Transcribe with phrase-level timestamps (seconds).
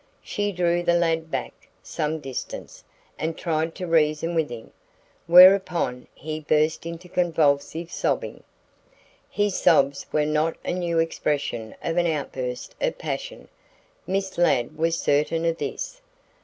[0.23, 1.53] She drew the lad back
[1.83, 2.83] some distance
[3.19, 4.71] and tried to reason with him,
[5.27, 8.41] whereupon he burst into convulsive sobbing.
[9.29, 13.47] His sobs were not a new expression of an outburst of passion.
[14.07, 16.01] Miss Ladd was certain of this.